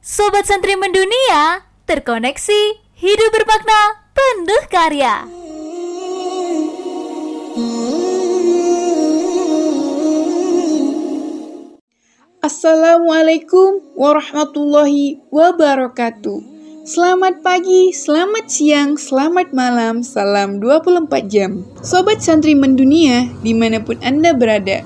[0.00, 5.28] Sobat Santri Mendunia, terkoneksi, hidup bermakna, penuh karya.
[12.40, 16.40] Assalamualaikum warahmatullahi wabarakatuh.
[16.88, 21.60] Selamat pagi, selamat siang, selamat malam, salam 24 jam.
[21.84, 24.80] Sobat Santri Mendunia di mana pun Anda berada.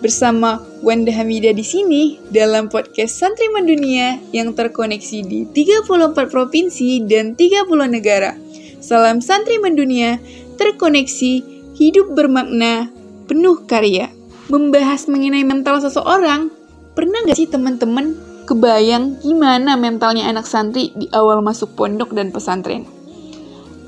[0.00, 7.34] Bersama Wanda Hamida di sini dalam podcast Santri Mendunia yang terkoneksi di 34 provinsi dan
[7.34, 8.38] 30 negara
[8.78, 10.22] Salam Santri Mendunia,
[10.54, 11.32] terkoneksi,
[11.74, 12.94] hidup bermakna,
[13.26, 14.14] penuh karya
[14.46, 16.54] Membahas mengenai mental seseorang
[16.94, 18.14] Pernah gak sih teman-teman
[18.46, 22.86] kebayang gimana mentalnya anak santri di awal masuk pondok dan pesantren?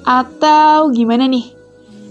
[0.03, 1.47] Atau gimana nih?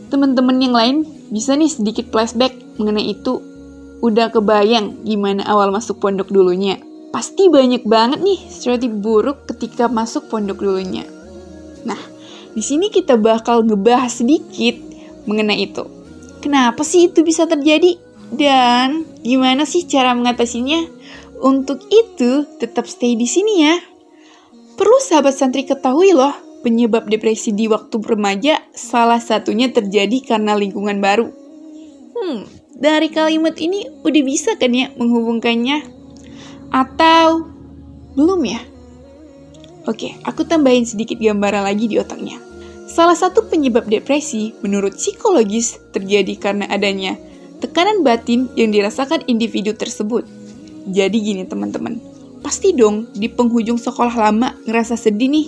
[0.07, 0.97] Teman-teman yang lain
[1.27, 3.56] bisa nih sedikit flashback mengenai itu.
[3.97, 6.77] Udah kebayang gimana awal masuk pondok dulunya?
[7.09, 11.07] Pasti banyak banget nih stereotip buruk ketika masuk pondok dulunya.
[11.81, 11.97] Nah,
[12.53, 14.77] di sini kita bakal ngebahas sedikit
[15.25, 15.85] mengenai itu.
[16.43, 17.97] Kenapa sih itu bisa terjadi?
[18.29, 20.83] Dan gimana sih cara mengatasinya?
[21.37, 23.77] Untuk itu, tetap stay di sini ya.
[24.73, 26.33] Perlu sahabat santri ketahui loh,
[26.65, 31.29] penyebab depresi di waktu remaja salah satunya terjadi karena lingkungan baru.
[32.17, 35.81] Hmm, dari kalimat ini udah bisa kan ya menghubungkannya?
[36.69, 37.49] Atau
[38.13, 38.61] belum ya?
[39.89, 42.37] Oke, aku tambahin sedikit gambaran lagi di otaknya.
[42.85, 47.17] Salah satu penyebab depresi menurut psikologis terjadi karena adanya
[47.57, 50.23] tekanan batin yang dirasakan individu tersebut.
[50.87, 51.99] Jadi gini teman-teman,
[52.45, 55.47] pasti dong di penghujung sekolah lama ngerasa sedih nih,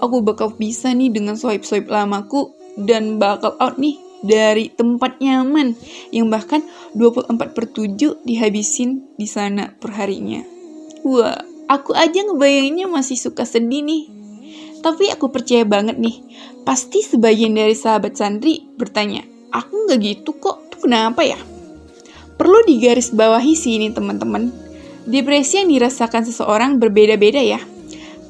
[0.00, 2.50] aku bakal bisa nih dengan swipe-swipe lamaku
[2.80, 5.76] dan bakal out nih dari tempat nyaman
[6.12, 6.60] yang bahkan
[6.96, 10.44] 24 per 7 dihabisin di sana perharinya.
[11.04, 11.40] Wah,
[11.70, 14.04] aku aja ngebayanginnya masih suka sedih nih.
[14.80, 16.24] Tapi aku percaya banget nih,
[16.64, 21.36] pasti sebagian dari sahabat santri bertanya, aku nggak gitu kok, tuh kenapa ya?
[22.40, 24.48] Perlu digaris bawahi sih ini teman-teman.
[25.04, 27.60] Depresi yang dirasakan seseorang berbeda-beda ya.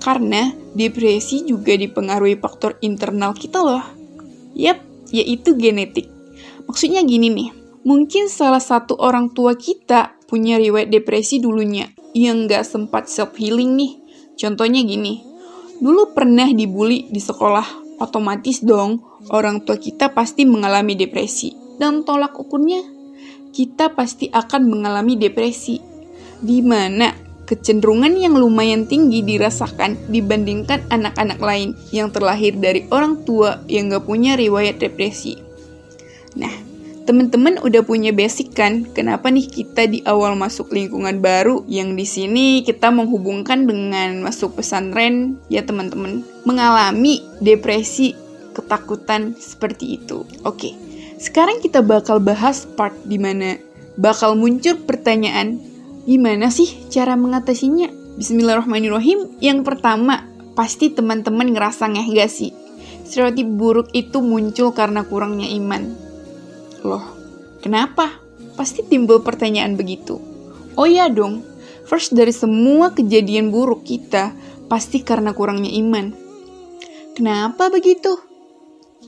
[0.02, 3.86] Karena depresi juga dipengaruhi faktor internal kita loh.
[4.58, 6.10] Yap, yaitu genetik.
[6.66, 7.50] Maksudnya gini nih,
[7.82, 13.92] mungkin salah satu orang tua kita punya riwayat depresi dulunya yang nggak sempat self-healing nih.
[14.38, 15.22] Contohnya gini,
[15.82, 21.52] dulu pernah dibully di sekolah, otomatis dong orang tua kita pasti mengalami depresi.
[21.80, 22.80] Dan tolak ukurnya
[23.50, 25.80] kita pasti akan mengalami depresi,
[26.40, 33.58] di mana kecenderungan yang lumayan tinggi dirasakan dibandingkan anak-anak lain yang terlahir dari orang tua
[33.66, 35.34] yang gak punya riwayat depresi.
[36.38, 36.54] Nah,
[37.10, 42.06] teman-teman udah punya basic kan kenapa nih kita di awal masuk lingkungan baru yang di
[42.06, 48.14] sini kita menghubungkan dengan masuk pesantren ya teman-teman mengalami depresi
[48.54, 50.22] ketakutan seperti itu.
[50.46, 50.70] Oke.
[51.18, 53.58] Sekarang kita bakal bahas part di mana
[54.00, 55.60] bakal muncul pertanyaan,
[56.10, 57.86] gimana sih cara mengatasinya?
[58.18, 59.38] Bismillahirrahmanirrahim.
[59.38, 60.26] Yang pertama,
[60.58, 62.50] pasti teman-teman ngerasa ngeh gak sih?
[63.06, 65.94] Stereotip buruk itu muncul karena kurangnya iman.
[66.82, 67.06] Loh,
[67.62, 68.10] kenapa?
[68.58, 70.18] Pasti timbul pertanyaan begitu.
[70.74, 71.46] Oh iya dong,
[71.86, 74.34] first dari semua kejadian buruk kita,
[74.66, 76.10] pasti karena kurangnya iman.
[77.14, 78.29] Kenapa begitu?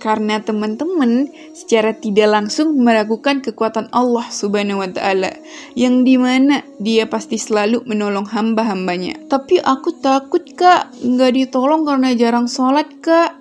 [0.03, 5.31] Karena teman-teman secara tidak langsung meragukan kekuatan Allah Subhanahu wa taala
[5.79, 9.23] yang di mana dia pasti selalu menolong hamba-hambanya.
[9.31, 13.39] Tapi aku takut kak, nggak ditolong karena jarang sholat kak.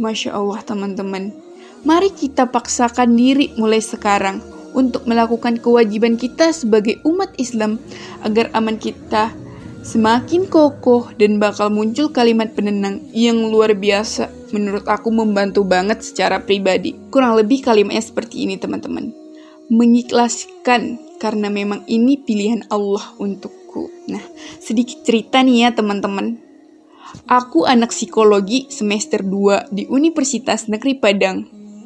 [0.00, 1.36] Masya Allah teman-teman.
[1.84, 4.40] Mari kita paksakan diri mulai sekarang
[4.72, 7.76] untuk melakukan kewajiban kita sebagai umat Islam
[8.24, 9.36] agar aman kita
[9.84, 16.42] semakin kokoh dan bakal muncul kalimat penenang yang luar biasa menurut aku membantu banget secara
[16.42, 16.96] pribadi.
[17.12, 19.12] Kurang lebih kalimatnya seperti ini teman-teman.
[19.68, 23.90] Mengikhlaskan karena memang ini pilihan Allah untukku.
[24.08, 24.22] Nah,
[24.62, 26.40] sedikit cerita nih ya teman-teman.
[27.28, 31.38] Aku anak psikologi semester 2 di Universitas Negeri Padang.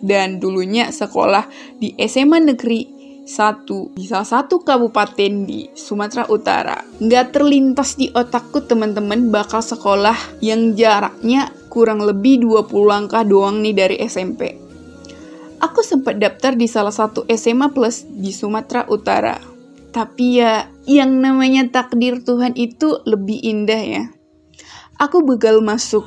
[0.02, 1.46] Dan dulunya sekolah
[1.78, 6.82] di SMA Negeri satu di salah satu kabupaten di Sumatera Utara.
[6.98, 13.72] Nggak terlintas di otakku teman-teman bakal sekolah yang jaraknya kurang lebih 20 langkah doang nih
[13.72, 14.60] dari SMP.
[15.56, 19.40] Aku sempat daftar di salah satu SMA Plus di Sumatera Utara.
[19.88, 24.04] Tapi ya, yang namanya takdir Tuhan itu lebih indah ya.
[25.00, 26.04] Aku begal masuk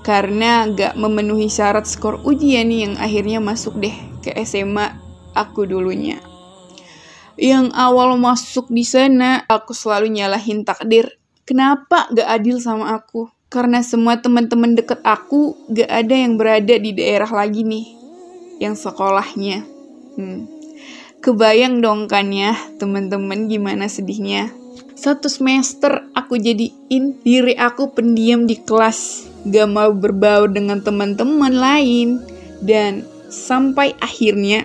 [0.00, 3.94] karena gak memenuhi syarat skor ujian yang akhirnya masuk deh
[4.24, 4.96] ke SMA
[5.36, 6.16] aku dulunya.
[7.36, 13.26] Yang awal masuk di sana, aku selalu nyalahin takdir Kenapa gak adil sama aku?
[13.52, 17.84] Karena semua teman-teman deket aku gak ada yang berada di daerah lagi nih,
[18.64, 19.60] yang sekolahnya.
[20.16, 20.48] Hmm.
[21.20, 24.48] Kebayang dong kan ya, teman-teman gimana sedihnya.
[24.96, 32.24] Satu semester aku jadiin diri aku pendiam di kelas, gak mau berbaur dengan teman-teman lain.
[32.56, 34.64] Dan sampai akhirnya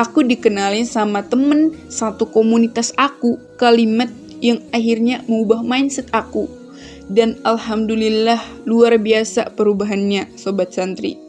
[0.00, 4.08] aku dikenalin sama temen satu komunitas aku kalimat
[4.40, 6.63] yang akhirnya mengubah mindset aku
[7.08, 11.20] dan alhamdulillah luar biasa perubahannya sobat santri.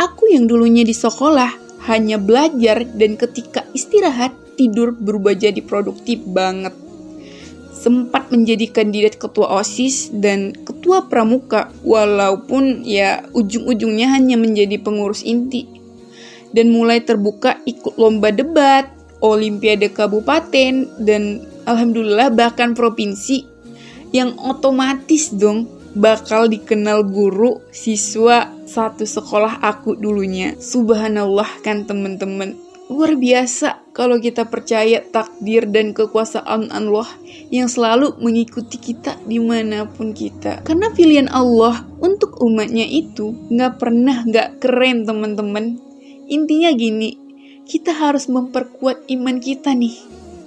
[0.00, 1.52] Aku yang dulunya di sekolah
[1.88, 6.72] hanya belajar dan ketika istirahat tidur berubah jadi produktif banget.
[7.72, 15.64] Sempat menjadi kandidat ketua OSIS dan ketua pramuka walaupun ya ujung-ujungnya hanya menjadi pengurus inti.
[16.52, 18.84] Dan mulai terbuka ikut lomba debat,
[19.24, 23.49] olimpiade kabupaten dan alhamdulillah bahkan provinsi
[24.10, 30.54] yang otomatis dong bakal dikenal guru siswa satu sekolah aku dulunya.
[30.58, 32.54] Subhanallah kan temen-temen.
[32.90, 37.06] Luar biasa kalau kita percaya takdir dan kekuasaan Allah
[37.46, 40.66] yang selalu mengikuti kita di mana pun kita.
[40.66, 45.78] Karena pilihan Allah untuk umatnya itu nggak pernah nggak keren teman-teman.
[46.30, 47.14] Intinya gini,
[47.62, 49.94] kita harus memperkuat iman kita nih.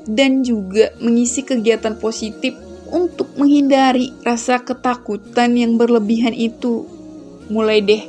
[0.04, 2.60] Dan juga mengisi kegiatan positif
[2.94, 6.86] untuk menghindari rasa ketakutan yang berlebihan itu.
[7.50, 8.04] Mulai deh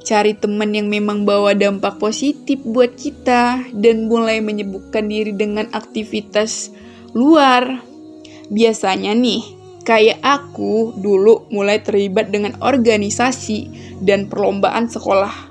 [0.00, 6.72] cari teman yang memang bawa dampak positif buat kita dan mulai menyebutkan diri dengan aktivitas
[7.12, 7.82] luar.
[8.50, 9.42] Biasanya nih,
[9.84, 13.70] kayak aku dulu mulai terlibat dengan organisasi
[14.02, 15.50] dan perlombaan sekolah.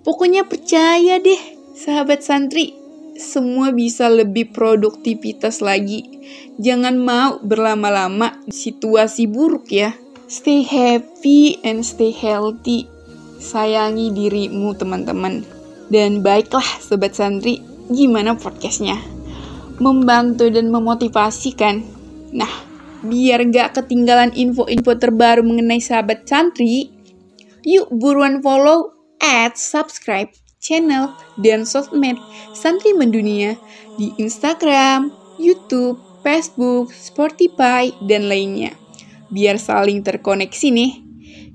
[0.00, 1.40] Pokoknya percaya deh,
[1.76, 2.79] sahabat santri,
[3.20, 6.08] semua bisa lebih produktivitas lagi.
[6.56, 9.92] Jangan mau berlama-lama situasi buruk ya.
[10.24, 12.88] Stay happy and stay healthy.
[13.36, 15.44] Sayangi dirimu teman-teman.
[15.90, 17.60] Dan baiklah sobat santri,
[17.92, 18.96] gimana podcastnya?
[19.80, 21.82] Membantu dan memotivasi kan?
[22.30, 22.52] Nah,
[23.04, 26.94] biar gak ketinggalan info-info terbaru mengenai sahabat santri,
[27.66, 32.20] yuk buruan follow, add, subscribe channel, dan sosmed
[32.52, 33.56] Santri Mendunia
[33.96, 35.10] di Instagram,
[35.40, 38.76] YouTube, Facebook, Spotify, dan lainnya.
[39.32, 40.92] Biar saling terkoneksi nih.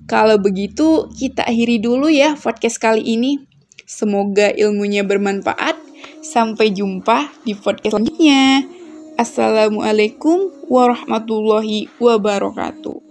[0.10, 3.42] Kalau begitu, kita akhiri dulu ya podcast kali ini.
[3.86, 5.78] Semoga ilmunya bermanfaat.
[6.25, 8.66] Sampai jumpa di podcast selanjutnya.
[9.16, 13.05] Assalamualaikum warahmatullahi wabarakatuh.